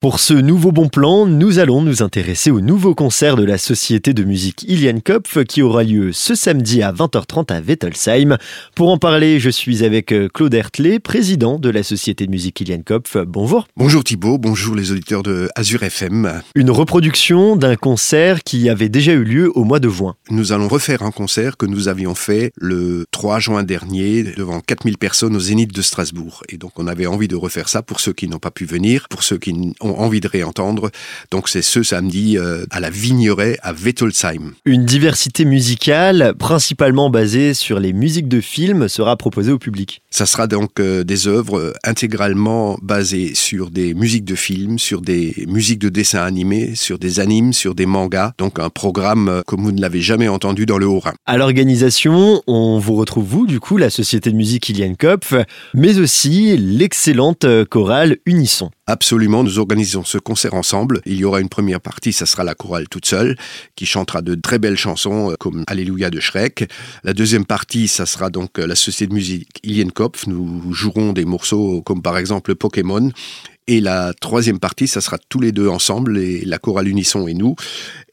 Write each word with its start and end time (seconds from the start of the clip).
Pour 0.00 0.18
ce 0.18 0.32
nouveau 0.32 0.72
bon 0.72 0.88
plan, 0.88 1.26
nous 1.26 1.58
allons 1.58 1.82
nous 1.82 2.02
intéresser 2.02 2.50
au 2.50 2.62
nouveau 2.62 2.94
concert 2.94 3.36
de 3.36 3.44
la 3.44 3.58
Société 3.58 4.14
de 4.14 4.24
musique 4.24 4.62
Ilian 4.62 4.98
Kopf 5.04 5.44
qui 5.44 5.60
aura 5.60 5.84
lieu 5.84 6.14
ce 6.14 6.34
samedi 6.34 6.82
à 6.82 6.90
20h30 6.90 7.52
à 7.52 7.60
Wettelsheim. 7.60 8.38
Pour 8.74 8.88
en 8.88 8.96
parler, 8.96 9.38
je 9.38 9.50
suis 9.50 9.84
avec 9.84 10.10
euh, 10.12 10.30
Claude 10.32 10.54
Hertley, 10.54 11.00
président 11.00 11.58
de 11.58 11.68
la 11.68 11.82
Société 11.82 12.24
de 12.24 12.30
musique 12.30 12.58
Ilian 12.62 12.80
Kopf. 12.82 13.18
Bonjour. 13.26 13.66
Bonjour 13.76 14.02
Thibault, 14.02 14.38
bonjour 14.38 14.74
les 14.74 14.90
auditeurs 14.90 15.22
de 15.22 15.50
Azure 15.54 15.82
FM. 15.82 16.40
Une 16.54 16.70
reproduction 16.70 17.56
d'un 17.56 17.76
concert 17.76 18.42
qui 18.42 18.70
avait 18.70 18.88
déjà 18.88 19.12
eu 19.12 19.22
lieu 19.22 19.52
au 19.54 19.64
mois 19.64 19.80
de 19.80 19.90
juin. 19.90 20.14
Nous 20.30 20.52
allons 20.52 20.68
refaire 20.68 21.02
un 21.02 21.10
concert 21.10 21.58
que 21.58 21.66
nous 21.66 21.88
avions 21.88 22.14
fait 22.14 22.52
le 22.56 23.04
3 23.10 23.38
juin 23.38 23.64
dernier 23.64 24.22
devant 24.22 24.60
4000 24.60 24.96
personnes 24.96 25.36
au 25.36 25.40
Zénith 25.40 25.74
de 25.74 25.82
Strasbourg. 25.82 26.42
Et 26.48 26.56
donc 26.56 26.78
on 26.78 26.86
avait 26.86 27.04
envie 27.04 27.28
de 27.28 27.36
refaire 27.36 27.68
ça 27.68 27.82
pour 27.82 28.00
ceux 28.00 28.14
qui 28.14 28.28
n'ont 28.28 28.38
pas 28.38 28.50
pu 28.50 28.64
venir, 28.64 29.06
pour 29.10 29.22
ceux 29.22 29.36
qui 29.36 29.74
ont 29.82 29.89
envie 29.98 30.20
de 30.20 30.28
réentendre. 30.28 30.90
Donc 31.30 31.48
c'est 31.48 31.62
ce 31.62 31.82
samedi 31.82 32.38
euh, 32.38 32.64
à 32.70 32.80
la 32.80 32.90
Vigneret 32.90 33.58
à 33.62 33.72
Wettolsheim. 33.72 34.52
Une 34.64 34.84
diversité 34.84 35.44
musicale, 35.44 36.34
principalement 36.38 37.10
basée 37.10 37.54
sur 37.54 37.80
les 37.80 37.92
musiques 37.92 38.28
de 38.28 38.40
films, 38.40 38.88
sera 38.88 39.16
proposée 39.16 39.52
au 39.52 39.58
public. 39.58 40.02
Ça 40.10 40.26
sera 40.26 40.46
donc 40.46 40.80
euh, 40.80 41.04
des 41.04 41.26
œuvres 41.26 41.58
euh, 41.58 41.72
intégralement 41.84 42.78
basées 42.82 43.34
sur 43.34 43.70
des 43.70 43.94
musiques 43.94 44.24
de 44.24 44.34
films, 44.34 44.78
sur 44.78 45.00
des 45.00 45.44
musiques 45.48 45.78
de 45.78 45.88
dessins 45.88 46.22
animés, 46.22 46.74
sur 46.74 46.98
des 46.98 47.20
animes, 47.20 47.52
sur 47.52 47.74
des 47.74 47.86
mangas. 47.86 48.32
Donc 48.38 48.58
un 48.58 48.70
programme 48.70 49.42
comme 49.46 49.62
vous 49.62 49.72
ne 49.72 49.80
l'avez 49.80 50.00
jamais 50.00 50.28
entendu 50.28 50.66
dans 50.66 50.78
le 50.78 50.86
Haut-Rhin. 50.86 51.14
À 51.26 51.36
l'organisation, 51.36 52.42
on 52.46 52.78
vous 52.78 52.94
retrouve 52.94 53.24
vous, 53.24 53.46
du 53.46 53.60
coup, 53.60 53.76
la 53.76 53.90
Société 53.90 54.30
de 54.30 54.36
musique 54.36 54.68
Ilian 54.68 54.94
Kopf, 54.98 55.34
mais 55.74 55.98
aussi 55.98 56.56
l'excellente 56.56 57.46
chorale 57.68 58.18
Unisson. 58.26 58.70
Absolument, 58.86 59.44
nous 59.44 59.60
organisons 59.60 59.79
ce 59.84 60.18
concert 60.18 60.54
ensemble. 60.54 61.00
Il 61.06 61.16
y 61.16 61.24
aura 61.24 61.40
une 61.40 61.48
première 61.48 61.80
partie, 61.80 62.12
ça 62.12 62.26
sera 62.26 62.44
la 62.44 62.54
chorale 62.54 62.88
toute 62.88 63.06
seule, 63.06 63.36
qui 63.76 63.86
chantera 63.86 64.22
de 64.22 64.34
très 64.34 64.58
belles 64.58 64.76
chansons 64.76 65.30
euh, 65.30 65.34
comme 65.38 65.64
Alléluia 65.66 66.10
de 66.10 66.20
Shrek. 66.20 66.70
La 67.04 67.12
deuxième 67.12 67.44
partie, 67.44 67.88
ça 67.88 68.06
sera 68.06 68.30
donc 68.30 68.58
euh, 68.58 68.66
la 68.66 68.74
société 68.74 69.08
de 69.08 69.14
musique 69.14 69.48
Kopf. 69.94 70.26
Nous 70.26 70.72
jouerons 70.72 71.12
des 71.12 71.24
morceaux 71.24 71.82
comme 71.82 72.02
par 72.02 72.18
exemple 72.18 72.54
Pokémon. 72.54 73.10
Et 73.66 73.80
la 73.80 74.12
troisième 74.20 74.58
partie, 74.58 74.88
ça 74.88 75.00
sera 75.00 75.16
tous 75.28 75.38
les 75.38 75.52
deux 75.52 75.68
ensemble, 75.68 76.18
la 76.18 76.58
chorale 76.58 76.88
Unisson 76.88 77.28
et 77.28 77.34
nous. 77.34 77.54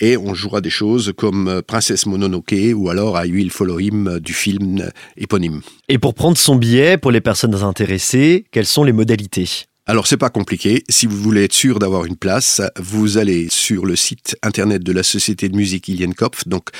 Et 0.00 0.16
on 0.16 0.34
jouera 0.34 0.60
des 0.60 0.70
choses 0.70 1.12
comme 1.16 1.48
euh, 1.48 1.62
Princesse 1.62 2.06
Mononoke 2.06 2.54
ou 2.74 2.90
alors 2.90 3.16
à 3.16 3.24
Huile 3.24 3.50
Folohim 3.50 4.18
du 4.18 4.32
film 4.32 4.90
éponyme. 5.16 5.60
Et 5.88 5.98
pour 5.98 6.14
prendre 6.14 6.36
son 6.36 6.56
billet, 6.56 6.98
pour 6.98 7.12
les 7.12 7.20
personnes 7.20 7.54
intéressées, 7.54 8.44
quelles 8.50 8.66
sont 8.66 8.82
les 8.84 8.92
modalités? 8.92 9.66
Alors 9.86 10.06
c'est 10.06 10.16
pas 10.16 10.30
compliqué, 10.30 10.82
si 10.88 11.06
vous 11.06 11.18
voulez 11.18 11.44
être 11.44 11.52
sûr 11.52 11.78
d'avoir 11.78 12.06
une 12.06 12.16
place, 12.16 12.62
vous 12.78 13.18
allez 13.18 13.48
sur 13.50 13.84
le 13.84 13.96
site 13.96 14.34
internet 14.42 14.82
de 14.82 14.92
la 14.92 15.02
Société 15.02 15.50
de 15.50 15.56
musique 15.56 15.88
Ilienkopf, 15.88 16.48
donc 16.48 16.70